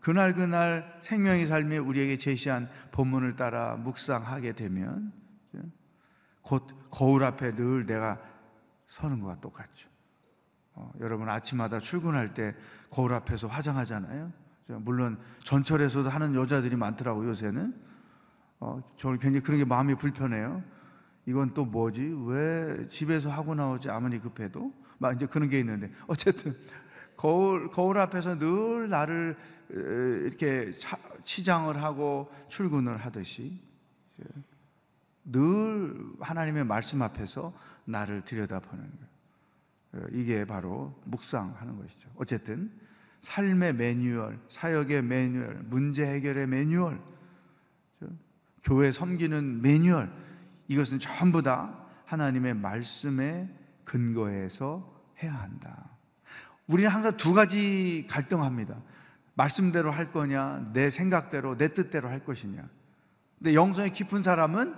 그날 0.00 0.34
그날 0.34 0.98
생명의 1.02 1.46
삶에 1.46 1.78
우리에게 1.78 2.18
제시한 2.18 2.68
본문을 2.90 3.36
따라 3.36 3.76
묵상하게 3.76 4.52
되면 4.52 5.12
곧 6.40 6.66
거울 6.90 7.22
앞에 7.22 7.54
늘 7.54 7.86
내가 7.86 8.20
서는 8.92 9.20
것과 9.20 9.40
똑같죠. 9.40 9.88
어, 10.74 10.92
여러분 11.00 11.30
아침마다 11.30 11.80
출근할 11.80 12.34
때 12.34 12.54
거울 12.90 13.14
앞에서 13.14 13.48
화장하잖아요. 13.48 14.30
물론 14.80 15.18
전철에서도 15.40 16.08
하는 16.10 16.34
여자들이 16.34 16.76
많더라고요 16.76 17.30
요새는. 17.30 17.74
어, 18.60 18.82
저는 18.98 19.18
굉장히 19.18 19.42
그런 19.42 19.58
게 19.58 19.64
마음이 19.64 19.94
불편해요. 19.94 20.62
이건 21.24 21.54
또 21.54 21.64
뭐지? 21.64 22.14
왜 22.26 22.86
집에서 22.88 23.30
하고 23.30 23.54
나오지 23.54 23.88
아무리 23.88 24.18
급해도 24.18 24.74
막 24.98 25.14
이제 25.14 25.26
그런 25.26 25.48
게 25.48 25.58
있는데 25.60 25.90
어쨌든 26.06 26.54
거울 27.16 27.70
거울 27.70 27.96
앞에서 27.96 28.38
늘 28.38 28.90
나를 28.90 29.36
이렇게 29.70 30.70
치장을 31.24 31.82
하고 31.82 32.30
출근을 32.48 32.98
하듯이 32.98 33.58
늘 35.24 35.94
하나님의 36.20 36.64
말씀 36.64 37.02
앞에서 37.02 37.52
나를 37.84 38.24
들여다보는 38.24 38.84
거예요. 38.84 39.12
어, 39.94 40.08
이게 40.12 40.44
바로 40.44 41.00
묵상하는 41.04 41.76
것이죠. 41.76 42.10
어쨌든 42.16 42.72
삶의 43.20 43.74
매뉴얼, 43.74 44.40
사역의 44.48 45.02
매뉴얼, 45.02 45.62
문제 45.64 46.04
해결의 46.04 46.46
매뉴얼, 46.46 47.00
교회 48.62 48.92
섬기는 48.92 49.62
매뉴얼 49.62 50.12
이것은 50.68 50.98
전부 50.98 51.42
다 51.42 51.86
하나님의 52.06 52.54
말씀에 52.54 53.48
근거해서 53.84 55.02
해야 55.22 55.34
한다. 55.34 55.90
우리는 56.66 56.90
항상 56.90 57.16
두 57.16 57.34
가지 57.34 58.06
갈등합니다. 58.08 58.80
말씀대로 59.34 59.90
할 59.90 60.12
거냐, 60.12 60.70
내 60.72 60.90
생각대로, 60.90 61.56
내 61.56 61.68
뜻대로 61.68 62.08
할 62.08 62.24
것이냐. 62.24 62.68
근데 63.38 63.54
영성이 63.54 63.90
깊은 63.90 64.22
사람은 64.22 64.74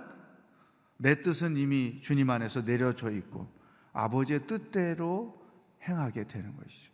내 0.97 1.21
뜻은 1.21 1.57
이미 1.57 1.99
주님 2.01 2.29
안에서 2.29 2.63
내려져 2.63 3.11
있고 3.11 3.51
아버지의 3.93 4.47
뜻대로 4.47 5.41
행하게 5.83 6.25
되는 6.25 6.55
것이죠. 6.55 6.91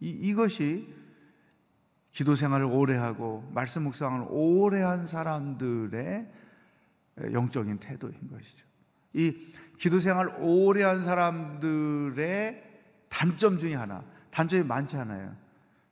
이, 0.00 0.10
이것이 0.10 0.94
기도 2.12 2.34
생활을 2.34 2.66
오래 2.66 2.96
하고 2.96 3.48
말씀 3.54 3.84
묵상을 3.84 4.26
오래 4.30 4.80
한 4.82 5.06
사람들의 5.06 6.32
영적인 7.32 7.78
태도인 7.78 8.28
것이죠. 8.30 8.66
이 9.12 9.52
기도 9.78 10.00
생활 10.00 10.28
오래 10.40 10.82
한 10.82 11.02
사람들의 11.02 12.64
단점 13.08 13.58
중에 13.58 13.74
하나, 13.74 14.04
단점이 14.30 14.64
많지 14.64 14.96
않아요. 14.96 15.34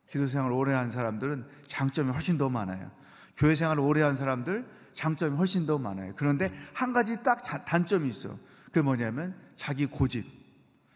기도 0.09 0.27
생활 0.27 0.51
오래 0.51 0.73
한 0.73 0.89
사람들은 0.89 1.45
장점이 1.65 2.11
훨씬 2.11 2.37
더 2.37 2.49
많아요. 2.49 2.91
교회 3.35 3.55
생활 3.55 3.79
오래 3.79 4.01
한 4.01 4.15
사람들 4.15 4.65
장점이 4.97 5.37
훨씬 5.37 5.65
더 5.67 5.77
많아요. 5.77 6.13
그런데 6.15 6.51
한 6.73 6.91
가지 6.91 7.21
딱 7.23 7.41
단점이 7.43 8.09
있어. 8.09 8.37
그게 8.65 8.81
뭐냐면 8.81 9.35
자기 9.55 9.85
고집, 9.85 10.25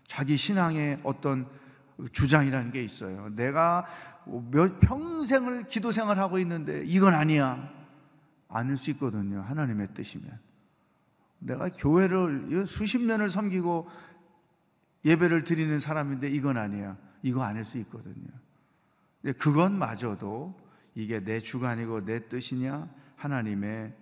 자기 0.08 0.36
신앙의 0.36 1.00
어떤 1.04 1.48
주장이라는 2.12 2.72
게 2.72 2.84
있어요. 2.84 3.30
내가 3.36 3.86
몇 4.26 4.80
평생을 4.80 5.68
기도 5.68 5.92
생활하고 5.92 6.40
있는데 6.40 6.84
이건 6.86 7.14
아니야. 7.14 7.70
아닐 8.50 8.76
수 8.76 8.90
있거든요. 8.92 9.42
하나님의 9.42 9.90
뜻이면. 9.94 10.40
내가 11.40 11.70
교회를 11.70 12.66
수십 12.68 13.00
년을 13.00 13.30
섬기고 13.30 13.88
예배를 15.06 15.44
드리는 15.44 15.78
사람인데 15.80 16.28
이건 16.30 16.58
아니야. 16.58 16.98
이거 17.22 17.44
아닐 17.44 17.64
수 17.64 17.78
있거든요. 17.80 18.28
그것마저도 19.38 20.60
이게 20.96 21.24
내 21.24 21.40
주관이고 21.40 22.04
내 22.04 22.28
뜻이냐 22.28 22.90
하나님의 23.22 23.94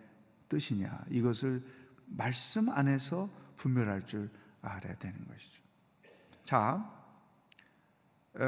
뜻이냐 0.47 1.05
이것을 1.09 1.63
말씀 2.05 2.69
안에서 2.69 3.29
분별할 3.57 4.05
줄 4.05 4.29
알아야 4.61 4.95
되는 4.95 5.27
것이죠. 5.27 5.61
자, 6.43 6.91
어, 8.35 8.43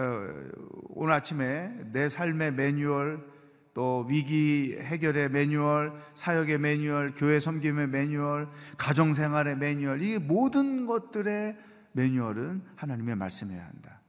오늘 0.90 1.14
아침에 1.14 1.72
내 1.92 2.10
삶의 2.10 2.54
매뉴얼, 2.54 3.30
또 3.74 4.06
위기 4.10 4.78
해결의 4.80 5.30
매뉴얼, 5.30 6.02
사역의 6.16 6.58
매뉴얼, 6.58 7.14
교회 7.16 7.40
섬김의 7.40 7.88
매뉴얼, 7.88 8.50
가정 8.78 9.14
생활의 9.14 9.58
매뉴얼, 9.58 10.02
이 10.02 10.20
모든 10.20 10.86
것들의 10.86 11.58
매뉴얼은 11.94 12.64
하나님의 12.76 13.16
말씀이어야 13.16 13.64
한다. 13.64 14.02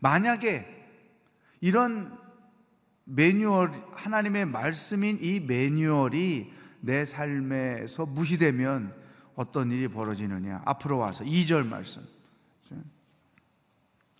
만약에 0.00 0.66
이런 1.60 2.18
매뉴얼, 3.14 3.72
하나님의 3.94 4.46
말씀인 4.46 5.18
이 5.20 5.40
매뉴얼이 5.40 6.50
내 6.80 7.04
삶에서 7.04 8.06
무시되면 8.06 8.94
어떤 9.34 9.70
일이 9.70 9.88
벌어지느냐. 9.88 10.62
앞으로 10.64 10.98
와서 10.98 11.22
2절 11.24 11.66
말씀. 11.66 12.02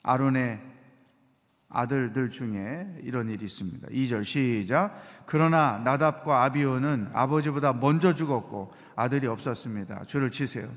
아론의 0.03 0.61
아들들 1.69 2.31
중에 2.31 2.99
이런 3.03 3.29
일이 3.29 3.47
있습니다. 3.47 3.89
2절 3.89 4.25
시작. 4.25 5.01
그러나 5.25 5.79
나답과 5.79 6.45
아비오는 6.45 7.11
아버지보다 7.15 7.73
먼저 7.73 8.15
죽었고 8.15 8.75
아들이 8.95 9.27
없었습니다. 9.27 10.05
줄을 10.05 10.31
치세요. 10.31 10.69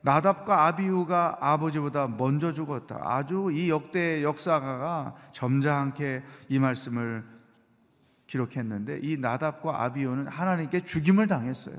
나답과 0.00 0.66
아비우가 0.66 1.38
아버지보다 1.40 2.06
먼저 2.06 2.52
죽었다. 2.52 3.00
아주 3.02 3.50
이 3.52 3.70
역대 3.70 4.22
역사가가 4.22 5.14
점잖게 5.32 6.22
이 6.48 6.58
말씀을 6.58 7.33
기록했는데 8.34 8.98
이 9.02 9.16
나답과 9.16 9.84
아비우는 9.84 10.26
하나님께 10.26 10.84
죽임을 10.84 11.28
당했어요. 11.28 11.76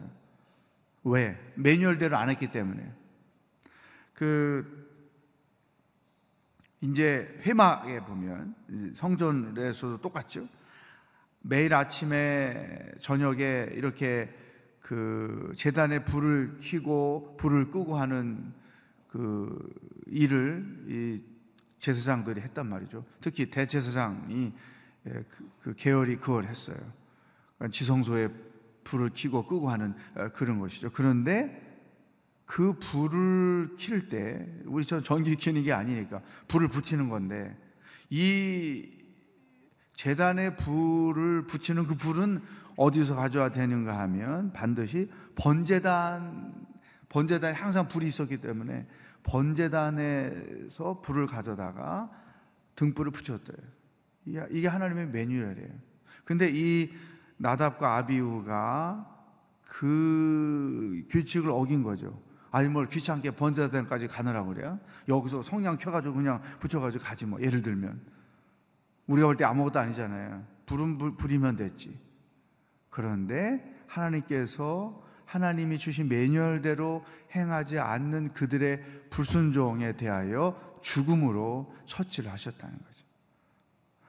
왜? 1.03 1.37
매뉴얼대로 1.55 2.15
안 2.17 2.29
했기 2.29 2.49
때문에. 2.49 2.93
그 4.13 4.85
이제 6.79 7.27
회막에 7.45 7.99
보면 8.05 8.55
성전에서도 8.95 9.99
똑같죠. 9.99 10.47
매일 11.41 11.73
아침에 11.73 12.93
저녁에 13.01 13.69
이렇게 13.73 14.33
그 14.79 15.51
재단에 15.55 16.05
불을 16.05 16.57
켜고 16.61 17.35
불을 17.37 17.69
끄고 17.69 17.97
하는 17.97 18.53
그 19.07 19.59
일을 20.07 20.85
이 20.87 21.21
제사장들이 21.79 22.41
했단 22.41 22.67
말이죠. 22.67 23.03
특히 23.19 23.49
대제사장이 23.49 24.53
예, 25.07 25.11
그, 25.29 25.49
그 25.61 25.75
계열이 25.75 26.17
그걸 26.17 26.45
했어요. 26.45 26.77
그러니까 27.57 27.73
지성소에 27.75 28.29
불을 28.83 29.11
켜고 29.13 29.45
끄고 29.45 29.69
하는 29.69 29.93
어, 30.15 30.29
그런 30.29 30.59
것이죠. 30.59 30.91
그런데 30.91 31.61
그 32.45 32.73
불을 32.79 33.75
킬 33.77 34.07
때 34.07 34.47
우리 34.65 34.85
처럼 34.85 35.03
전기 35.03 35.35
켜는 35.35 35.63
게 35.63 35.73
아니니까 35.73 36.21
불을 36.47 36.67
붙이는 36.67 37.09
건데 37.09 37.57
이 38.09 38.87
재단에 39.93 40.55
불을 40.55 41.47
붙이는 41.47 41.87
그 41.87 41.95
불은 41.95 42.41
어디서 42.75 43.15
가져와 43.15 43.49
되는가 43.49 43.97
하면 43.99 44.51
반드시 44.53 45.09
번제단 45.35 46.65
번제단에 47.09 47.53
항상 47.53 47.87
불이 47.87 48.07
있었기 48.07 48.41
때문에 48.41 48.85
번제단에서 49.23 51.01
불을 51.01 51.27
가져다가 51.27 52.11
등불을 52.75 53.11
붙였대요. 53.11 53.74
이게 54.25 54.67
하나님의 54.67 55.07
매뉴얼이에요. 55.07 55.69
근데 56.23 56.49
이 56.51 56.91
나답과 57.37 57.97
아비우가 57.97 59.11
그 59.63 61.05
규칙을 61.09 61.51
어긴 61.51 61.83
거죠. 61.83 62.21
아니 62.51 62.69
뭘 62.69 62.87
귀찮게 62.87 63.31
번제단까지 63.31 64.07
가느라고 64.07 64.53
그래요. 64.53 64.79
여기서 65.07 65.43
성냥 65.43 65.77
켜가지고 65.77 66.15
그냥 66.15 66.41
붙여가지고 66.59 67.03
가지 67.03 67.25
뭐 67.25 67.41
예를 67.41 67.61
들면 67.61 67.99
우리가 69.07 69.27
볼 69.27 69.37
때 69.37 69.43
아무것도 69.43 69.79
아니잖아요. 69.79 70.43
불, 70.65 71.15
불이면 71.17 71.57
됐지. 71.57 71.99
그런데 72.89 73.61
하나님께서 73.87 75.03
하나님이 75.25 75.77
주신 75.77 76.07
매뉴얼대로 76.07 77.03
행하지 77.35 77.79
않는 77.79 78.33
그들의 78.33 79.09
불순종에 79.09 79.97
대하여 79.97 80.79
죽음으로 80.81 81.73
처치를 81.85 82.31
하셨다는 82.31 82.77
거죠. 82.77 82.94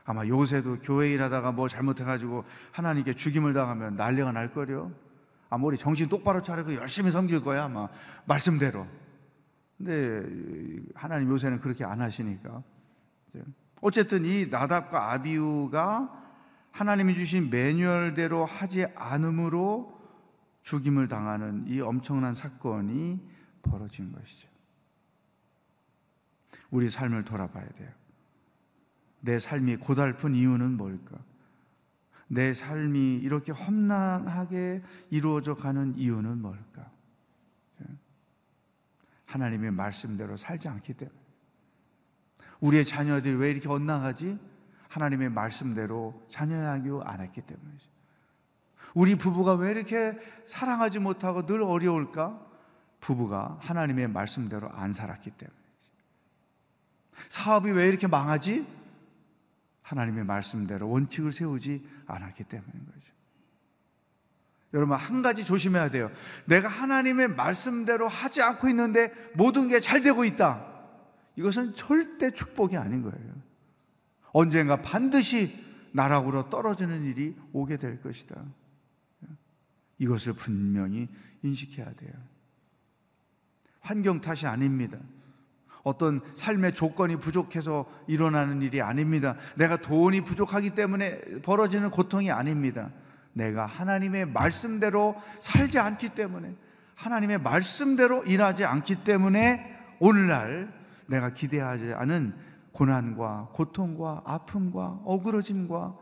아마 0.06 0.26
요새도 0.26 0.78
교회 0.82 1.10
일하다가 1.10 1.52
뭐 1.52 1.68
잘못해가지고 1.68 2.44
하나님께 2.70 3.14
죽임을 3.14 3.52
당하면 3.52 3.96
난리가 3.96 4.32
날 4.32 4.52
거려. 4.52 4.90
아마 5.50 5.66
우리 5.66 5.76
정신 5.76 6.08
똑바로 6.08 6.40
차리고 6.42 6.74
열심히 6.74 7.10
섬길 7.10 7.42
거야 7.42 7.64
아마 7.64 7.88
말씀대로. 8.24 8.86
근데 9.76 10.80
하나님 10.94 11.28
요새는 11.28 11.58
그렇게 11.58 11.84
안 11.84 12.00
하시니까. 12.00 12.62
어쨌든 13.82 14.24
이 14.24 14.46
나답과 14.46 15.12
아비우가 15.12 16.24
하나님이 16.70 17.14
주신 17.16 17.50
매뉴얼대로 17.50 18.44
하지 18.46 18.86
않으므로 18.94 20.00
죽임을 20.62 21.08
당하는 21.08 21.64
이 21.66 21.80
엄청난 21.80 22.34
사건이 22.34 23.20
벌어진 23.62 24.12
것이죠. 24.12 24.48
우리 26.70 26.90
삶을 26.90 27.24
돌아봐야 27.24 27.68
돼요. 27.70 27.90
내 29.26 29.40
삶이 29.40 29.76
고달픈 29.76 30.36
이유는 30.36 30.76
뭘까? 30.76 31.18
내 32.28 32.54
삶이 32.54 33.16
이렇게 33.16 33.50
험난하게 33.50 34.82
이루어져 35.10 35.54
가는 35.54 35.96
이유는 35.98 36.40
뭘까? 36.40 36.90
하나님의 39.26 39.72
말씀대로 39.72 40.36
살지 40.36 40.68
않기 40.68 40.94
때문에. 40.94 41.18
우리의 42.60 42.84
자녀들이 42.84 43.34
왜 43.34 43.50
이렇게 43.50 43.68
엇나가지? 43.68 44.38
하나님의 44.88 45.30
말씀대로 45.30 46.24
자녀 46.30 46.54
양육 46.64 47.04
안 47.04 47.20
했기 47.20 47.42
때문이죠. 47.42 47.90
우리 48.94 49.16
부부가 49.16 49.54
왜 49.54 49.72
이렇게 49.72 50.16
사랑하지 50.46 51.00
못하고 51.00 51.44
늘 51.44 51.62
어려울까? 51.62 52.46
부부가 53.00 53.58
하나님의 53.60 54.08
말씀대로 54.08 54.70
안 54.70 54.92
살았기 54.92 55.32
때문이죠. 55.32 55.66
사업이 57.28 57.72
왜 57.72 57.88
이렇게 57.88 58.06
망하지? 58.06 58.85
하나님의 59.86 60.24
말씀대로 60.24 60.88
원칙을 60.90 61.32
세우지 61.32 61.86
않았기 62.06 62.44
때문인 62.44 62.86
거죠. 62.86 63.12
여러분, 64.74 64.96
한 64.96 65.22
가지 65.22 65.44
조심해야 65.44 65.90
돼요. 65.90 66.10
내가 66.46 66.68
하나님의 66.68 67.28
말씀대로 67.28 68.08
하지 68.08 68.42
않고 68.42 68.68
있는데 68.68 69.12
모든 69.34 69.68
게 69.68 69.78
잘 69.78 70.02
되고 70.02 70.24
있다. 70.24 70.66
이것은 71.36 71.74
절대 71.74 72.32
축복이 72.32 72.76
아닌 72.76 73.02
거예요. 73.02 73.34
언젠가 74.32 74.82
반드시 74.82 75.64
나락으로 75.92 76.50
떨어지는 76.50 77.04
일이 77.04 77.36
오게 77.52 77.76
될 77.76 78.02
것이다. 78.02 78.44
이것을 79.98 80.32
분명히 80.32 81.08
인식해야 81.42 81.92
돼요. 81.94 82.12
환경 83.80 84.20
탓이 84.20 84.46
아닙니다. 84.46 84.98
어떤 85.86 86.20
삶의 86.34 86.74
조건이 86.74 87.14
부족해서 87.14 87.86
일어나는 88.08 88.60
일이 88.60 88.82
아닙니다. 88.82 89.36
내가 89.54 89.76
돈이 89.76 90.22
부족하기 90.22 90.70
때문에 90.70 91.20
벌어지는 91.42 91.90
고통이 91.90 92.32
아닙니다. 92.32 92.90
내가 93.32 93.66
하나님의 93.66 94.26
말씀대로 94.26 95.14
살지 95.40 95.78
않기 95.78 96.08
때문에 96.08 96.56
하나님의 96.96 97.38
말씀대로 97.38 98.24
일하지 98.24 98.64
않기 98.64 99.04
때문에 99.04 99.76
오늘날 100.00 100.74
내가 101.06 101.30
기대하지 101.30 101.92
않은 101.94 102.34
고난과 102.72 103.50
고통과 103.52 104.22
아픔과 104.24 105.02
어그러짐과 105.04 105.96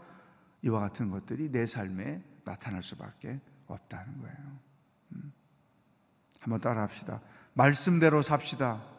이와 0.63 0.81
같은 0.81 1.11
것들이 1.11 1.53
내 1.53 1.67
삶에 1.67 2.23
나타날 2.43 2.83
수밖에 2.83 3.39
없다는 3.67 4.19
거예요. 4.19 4.37
음. 5.13 5.33
한번 6.41 6.59
따라 6.63 6.81
합시다. 6.81 7.21
말씀대로 7.53 8.23
삽시다. 8.23 8.94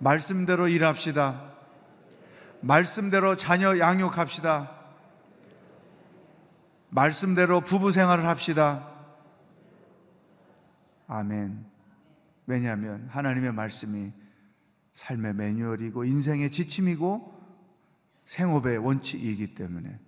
말씀대로 0.00 0.68
일합시다. 0.68 1.52
말씀대로 2.62 3.36
자녀 3.36 3.78
양육합시다. 3.78 4.78
말씀대로 6.88 7.60
부부 7.60 7.92
생활을 7.92 8.26
합시다. 8.26 8.88
아멘. 11.06 11.64
왜냐하면 12.46 13.06
하나님의 13.10 13.52
말씀이 13.52 14.12
삶의 14.94 15.34
매뉴얼이고 15.34 16.04
인생의 16.04 16.50
지침이고 16.50 17.38
생업의 18.24 18.78
원칙이기 18.78 19.54
때문에 19.54 19.98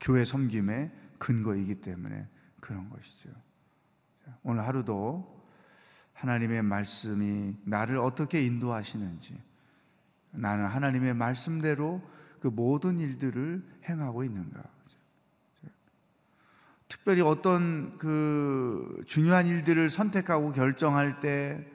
교회 0.00 0.24
섬김의 0.24 0.90
근거이기 1.18 1.76
때문에 1.76 2.26
그런 2.60 2.88
것이죠. 2.90 3.30
오늘 4.42 4.66
하루도 4.66 5.37
하나님의 6.18 6.62
말씀이 6.62 7.54
나를 7.64 7.98
어떻게 7.98 8.44
인도하시는지 8.44 9.40
나는 10.32 10.66
하나님의 10.66 11.14
말씀대로 11.14 12.02
그 12.40 12.48
모든 12.48 12.98
일들을 12.98 13.62
행하고 13.88 14.24
있는가. 14.24 14.62
특별히 16.88 17.20
어떤 17.20 17.98
그 17.98 19.02
중요한 19.06 19.46
일들을 19.46 19.90
선택하고 19.90 20.52
결정할 20.52 21.20
때 21.20 21.66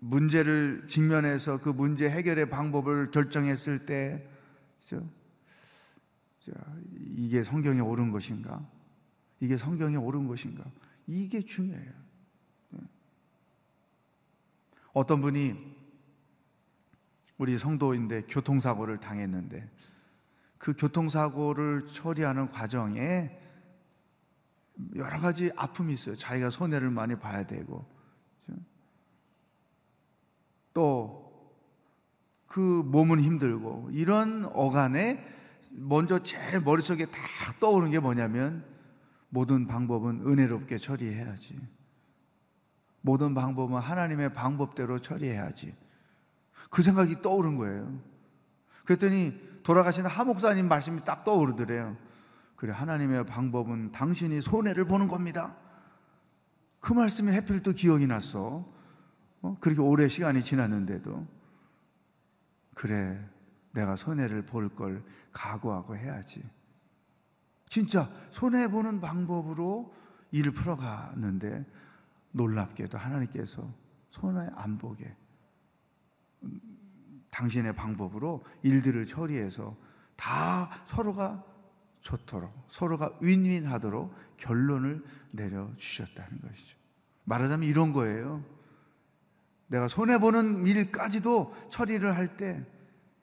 문제를 0.00 0.86
직면해서 0.88 1.60
그 1.60 1.68
문제 1.68 2.08
해결의 2.08 2.50
방법을 2.50 3.10
결정했을 3.10 3.86
때 3.86 4.28
이게 7.16 7.42
성경에 7.44 7.80
옳은 7.80 8.10
것인가? 8.10 8.66
이게 9.40 9.56
성경에 9.56 9.96
옳은 9.96 10.26
것인가? 10.26 10.64
이게 11.06 11.42
중요해요. 11.42 12.03
네. 14.94 15.00
어떤 15.00 15.20
분이 15.20 15.74
우리 17.36 17.58
성도인데 17.58 18.22
교통사고를 18.28 18.98
당했는데 19.00 19.68
그 20.58 20.74
교통사고를 20.74 21.86
처리하는 21.86 22.48
과정에 22.48 23.38
여러 24.96 25.18
가지 25.18 25.50
아픔이 25.56 25.92
있어요. 25.92 26.16
자기가 26.16 26.50
손해를 26.50 26.90
많이 26.90 27.16
봐야 27.16 27.46
되고 27.46 27.84
또 30.72 31.24
그 32.54 32.60
몸은 32.60 33.20
힘들고 33.20 33.88
이런 33.90 34.44
어간에 34.52 35.26
먼저 35.70 36.22
제일 36.22 36.60
머릿속에 36.60 37.04
다 37.06 37.18
떠오르는 37.58 37.90
게 37.90 37.98
뭐냐면 37.98 38.64
모든 39.28 39.66
방법은 39.66 40.20
은혜롭게 40.24 40.78
처리해야지. 40.78 41.58
모든 43.04 43.34
방법은 43.34 43.78
하나님의 43.80 44.32
방법대로 44.32 44.98
처리해야지. 44.98 45.76
그 46.70 46.80
생각이 46.80 47.20
떠오른 47.20 47.58
거예요. 47.58 48.00
그랬더니 48.86 49.38
돌아가신 49.62 50.06
하 50.06 50.24
목사님 50.24 50.68
말씀이 50.68 51.04
딱 51.04 51.22
떠오르더래요. 51.22 51.98
그래, 52.56 52.72
하나님의 52.72 53.26
방법은 53.26 53.92
당신이 53.92 54.40
손해를 54.40 54.86
보는 54.86 55.08
겁니다. 55.08 55.54
그 56.80 56.94
말씀이 56.94 57.30
해필 57.30 57.62
또 57.62 57.72
기억이 57.72 58.06
났어. 58.06 58.66
어? 59.42 59.54
그렇게 59.60 59.82
오래 59.82 60.08
시간이 60.08 60.42
지났는데도. 60.42 61.26
그래, 62.72 63.22
내가 63.72 63.96
손해를 63.96 64.46
볼 64.46 64.70
걸 64.70 65.04
각오하고 65.30 65.94
해야지. 65.94 66.42
진짜 67.66 68.08
손해보는 68.30 69.02
방법으로 69.02 69.92
일을 70.30 70.52
풀어가는데 70.52 71.66
놀랍게도 72.34 72.98
하나님께서 72.98 73.72
손해 74.10 74.48
안 74.54 74.76
보게 74.76 75.16
당신의 77.30 77.74
방법으로 77.74 78.44
일들을 78.62 79.06
처리해서 79.06 79.76
다 80.16 80.70
서로가 80.86 81.44
좋도록 82.00 82.52
서로가 82.68 83.18
윈윈하도록 83.20 84.36
결론을 84.36 85.02
내려 85.32 85.70
주셨다는 85.76 86.40
것이죠. 86.42 86.76
말하자면 87.24 87.68
이런 87.68 87.92
거예요. 87.92 88.44
내가 89.68 89.88
손해 89.88 90.18
보는 90.18 90.66
일까지도 90.66 91.54
처리를 91.70 92.14
할 92.14 92.36
때 92.36 92.64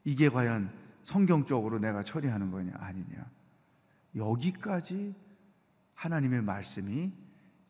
이게 0.04 0.30
과연 0.30 0.72
성경적으로 1.04 1.80
내가 1.80 2.04
처리하는 2.04 2.50
거냐 2.50 2.74
아니냐. 2.76 3.30
여기까지 4.16 5.16
하나님의 5.94 6.42
말씀이 6.42 7.14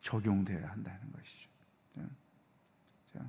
적용되어야 0.02 0.70
한다는 0.70 1.00
것이죠. 1.12 1.50
자, 3.14 3.26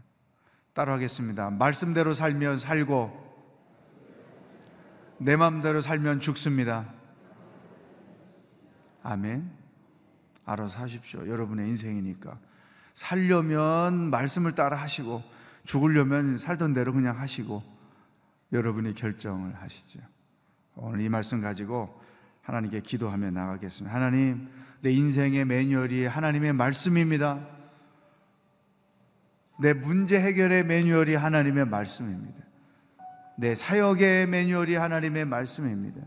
따라하겠습니다. 0.75 1.51
말씀대로 1.51 2.15
살면 2.15 2.59
살고 2.59 3.23
내 5.19 5.37
마음대로 5.37 5.81
살면 5.81 6.21
죽습니다. 6.21 6.93
아멘. 9.03 9.51
알아서 10.45 10.81
하십시오. 10.81 11.29
여러분의 11.29 11.69
인생이니까. 11.69 12.39
살려면 12.95 14.11
말씀을 14.11 14.55
따라 14.55 14.77
하시고, 14.77 15.23
죽으려면 15.65 16.39
살던 16.39 16.75
대로 16.75 16.93
그냥 16.93 17.21
하시고, 17.21 17.63
여러분이 18.53 18.95
결정을 18.95 19.55
하시죠. 19.55 20.01
오늘 20.75 21.01
이 21.01 21.09
말씀 21.09 21.41
가지고 21.41 22.01
하나님께 22.42 22.81
기도하며 22.81 23.31
나가겠습니다. 23.31 23.94
하나님, 23.94 24.48
내 24.81 24.90
인생의 24.90 25.44
매뉴얼이 25.44 26.07
하나님의 26.07 26.52
말씀입니다. 26.52 27.40
내 29.61 29.72
문제 29.72 30.20
해결의 30.20 30.64
매뉴얼이 30.64 31.14
하나님의 31.14 31.66
말씀입니다. 31.66 32.42
내 33.37 33.55
사역의 33.55 34.26
매뉴얼이 34.26 34.74
하나님의 34.74 35.24
말씀입니다. 35.24 36.00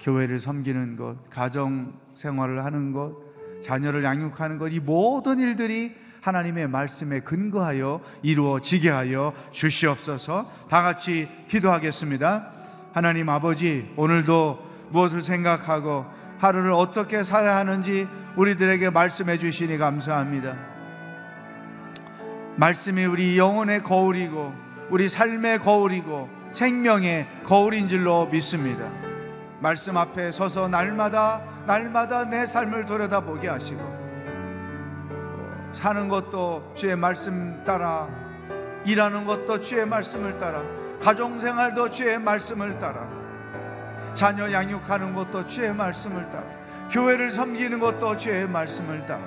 교회를 0.00 0.38
섬기는 0.38 0.96
것, 0.96 1.30
가정 1.30 1.98
생활을 2.14 2.64
하는 2.64 2.92
것, 2.92 3.16
자녀를 3.62 4.04
양육하는 4.04 4.58
것, 4.58 4.68
이 4.68 4.80
모든 4.80 5.38
일들이 5.38 5.94
하나님의 6.20 6.68
말씀에 6.68 7.20
근거하여 7.20 8.00
이루어지게 8.22 8.88
하여 8.88 9.34
주시옵소서 9.52 10.50
다 10.68 10.82
같이 10.82 11.28
기도하겠습니다. 11.48 12.50
하나님 12.92 13.28
아버지, 13.28 13.90
오늘도 13.96 14.73
무엇을 14.94 15.22
생각하고 15.22 16.06
하루를 16.38 16.70
어떻게 16.70 17.24
살아야 17.24 17.56
하는지 17.56 18.08
우리들에게 18.36 18.90
말씀해 18.90 19.38
주시니 19.38 19.76
감사합니다. 19.76 20.54
말씀이 22.56 23.04
우리 23.04 23.36
영혼의 23.36 23.82
거울이고 23.82 24.54
우리 24.90 25.08
삶의 25.08 25.58
거울이고 25.58 26.30
생명의 26.52 27.26
거울인 27.42 27.88
줄로 27.88 28.26
믿습니다. 28.26 28.88
말씀 29.58 29.96
앞에 29.96 30.30
서서 30.30 30.68
날마다 30.68 31.40
날마다 31.66 32.26
내 32.26 32.46
삶을 32.46 32.84
들여다보게 32.84 33.48
하시고 33.48 33.82
사는 35.72 36.08
것도 36.08 36.72
주의 36.76 36.94
말씀 36.94 37.64
따라 37.64 38.08
일하는 38.84 39.24
것도 39.24 39.60
주의 39.60 39.84
말씀을 39.84 40.38
따라 40.38 40.62
가정 41.00 41.38
생활도 41.38 41.90
주의 41.90 42.18
말씀을 42.18 42.78
따라 42.78 43.13
자녀 44.14 44.50
양육하는 44.50 45.14
것도 45.14 45.46
주의 45.46 45.72
말씀을 45.74 46.28
따라 46.30 46.44
교회를 46.90 47.30
섬기는 47.30 47.78
것도 47.80 48.16
주의 48.16 48.46
말씀을 48.48 49.06
따라 49.06 49.22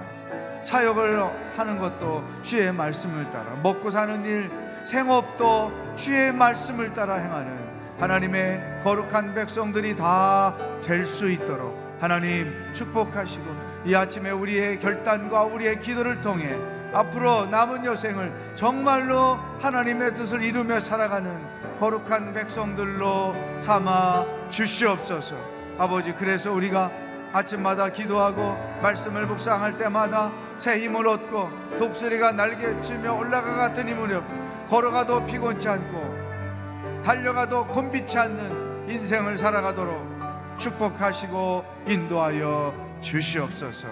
사역을 0.64 1.22
하는 1.56 1.80
것도 1.80 2.24
주의 2.44 2.72
말씀을 2.72 3.30
따라 3.32 3.56
먹고 3.64 3.90
사는 3.92 4.26
일 4.26 4.50
생업도 4.86 5.96
주의 5.96 6.32
말씀을 6.32 6.94
따라 6.94 7.16
행하는 7.16 7.68
하나님의 8.00 8.82
거룩한 8.84 9.34
백성들이 9.34 9.96
다 9.96 10.56
될 10.82 11.04
수 11.04 11.30
있도록 11.30 11.76
하나님 12.00 12.54
축복하시고 12.74 13.46
이 13.86 13.96
아침에 13.96 14.30
우리의 14.30 14.80
결단과 14.80 15.44
우리의 15.44 15.80
기도를 15.80 16.22
통해 16.22 16.56
앞으로 16.94 17.48
남은 17.48 17.84
여생을 17.86 18.32
정말로 18.56 19.38
하나님의 19.60 20.14
뜻을 20.16 20.42
이루며 20.44 20.80
살아가는 20.80 21.57
거룩한 21.78 22.34
백성들로 22.34 23.36
삼아 23.62 24.50
주시옵소서. 24.50 25.36
아버지 25.78 26.14
그래서 26.14 26.52
우리가 26.52 26.92
아침마다 27.32 27.90
기도하고 27.90 28.58
말씀을 28.82 29.28
묵상할 29.28 29.78
때마다 29.78 30.32
새 30.60 30.80
힘을 30.80 31.08
얻고 31.08 31.78
독수리가 31.78 32.32
날개치며 32.32 33.14
올라가 33.14 33.56
같은 33.56 33.88
힘을 33.88 34.14
얻고 34.14 34.68
걸어가도 34.70 35.26
피곤치 35.28 35.68
않고 35.68 37.02
달려가도 37.04 37.68
곤비치 37.68 38.18
않는 38.18 38.90
인생을 38.90 39.38
살아가도록 39.38 40.18
축복하시고 40.58 41.64
인도하여 41.88 42.74
주시옵소서. 43.02 43.88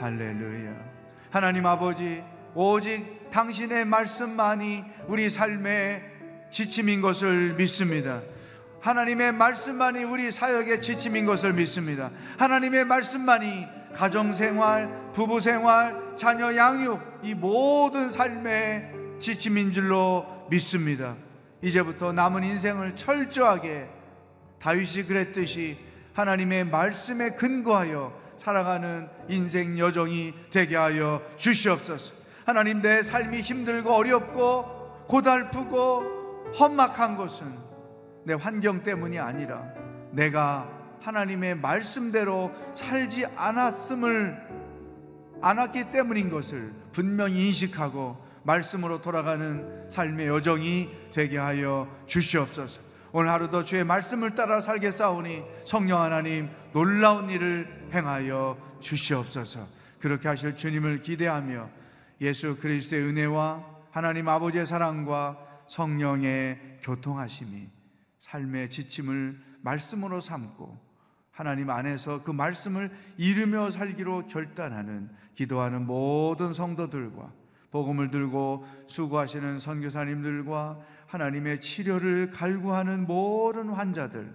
할렐루야. 0.00 0.72
하나님 1.30 1.66
아버지, 1.66 2.24
오직 2.54 3.30
당신의 3.30 3.84
말씀만이 3.84 4.84
우리 5.06 5.30
삶의 5.30 6.11
지침인 6.52 7.00
것을 7.00 7.54
믿습니다. 7.54 8.22
하나님의 8.80 9.32
말씀만이 9.32 10.04
우리 10.04 10.30
사역의 10.30 10.82
지침인 10.82 11.24
것을 11.24 11.52
믿습니다. 11.54 12.10
하나님의 12.38 12.84
말씀만이 12.84 13.66
가정생활, 13.94 15.12
부부생활, 15.12 16.16
자녀 16.16 16.54
양육, 16.54 17.00
이 17.22 17.34
모든 17.34 18.10
삶의 18.10 18.92
지침인 19.20 19.72
줄로 19.72 20.26
믿습니다. 20.50 21.16
이제부터 21.62 22.12
남은 22.12 22.42
인생을 22.44 22.96
철저하게 22.96 23.88
다윗이 24.58 25.04
그랬듯이 25.06 25.78
하나님의 26.14 26.66
말씀에 26.66 27.30
근거하여 27.30 28.20
살아가는 28.38 29.08
인생 29.28 29.78
여정이 29.78 30.34
되게 30.50 30.76
하여 30.76 31.22
주시옵소서. 31.36 32.12
하나님 32.44 32.82
내 32.82 33.02
삶이 33.02 33.40
힘들고 33.40 33.92
어렵고 33.92 35.04
고달프고 35.06 36.21
험악한 36.58 37.16
것은 37.16 37.46
내 38.24 38.34
환경 38.34 38.82
때문이 38.82 39.18
아니라 39.18 39.62
내가 40.12 40.68
하나님의 41.00 41.56
말씀대로 41.56 42.52
살지 42.72 43.26
않았음을 43.34 44.62
않았기 45.40 45.90
때문인 45.90 46.30
것을 46.30 46.72
분명히 46.92 47.48
인식하고 47.48 48.16
말씀으로 48.44 49.00
돌아가는 49.00 49.88
삶의 49.88 50.28
여정이 50.28 50.88
되게 51.12 51.38
하여 51.38 51.88
주시옵소서. 52.06 52.80
오늘 53.12 53.30
하루도 53.30 53.64
주의 53.64 53.84
말씀을 53.84 54.34
따라 54.34 54.60
살겠사오니 54.60 55.42
성령 55.66 56.00
하나님 56.00 56.48
놀라운 56.72 57.30
일을 57.30 57.88
행하여 57.92 58.56
주시옵소서. 58.80 59.66
그렇게 60.00 60.28
하실 60.28 60.56
주님을 60.56 61.02
기대하며 61.02 61.68
예수 62.20 62.56
그리스도의 62.56 63.02
은혜와 63.02 63.64
하나님 63.90 64.28
아버지의 64.28 64.66
사랑과 64.66 65.36
성령의 65.72 66.80
교통하심이 66.82 67.66
삶의 68.18 68.70
지침을 68.70 69.40
말씀으로 69.62 70.20
삼고 70.20 70.78
하나님 71.30 71.70
안에서 71.70 72.22
그 72.22 72.30
말씀을 72.30 72.90
이루며 73.16 73.70
살기로 73.70 74.26
결단하는 74.26 75.08
기도하는 75.34 75.86
모든 75.86 76.52
성도들과 76.52 77.32
복음을 77.70 78.10
들고 78.10 78.66
수고하시는 78.86 79.58
선교사님들과 79.58 80.78
하나님의 81.06 81.62
치료를 81.62 82.28
갈구하는 82.28 83.06
모든 83.06 83.70
환자들 83.70 84.30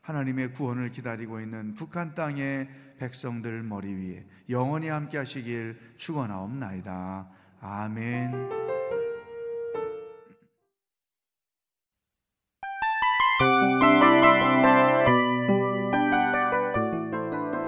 하나님의 0.00 0.52
구원을 0.52 0.90
기다리고 0.90 1.40
있는 1.40 1.74
북한 1.74 2.16
땅의 2.16 2.68
백성들 2.98 3.62
머리 3.62 3.92
위에 3.92 4.26
영원히 4.50 4.88
함께 4.88 5.18
하시길 5.18 5.78
축원하옵나이다. 5.96 7.28
아멘. 7.60 8.65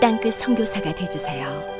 땅끝 0.00 0.34
선교사가 0.34 0.94
되주세요. 0.94 1.79